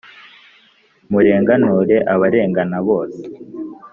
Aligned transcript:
murenganure 1.09 1.97
abarengana, 2.13 2.77
bose 2.87 3.21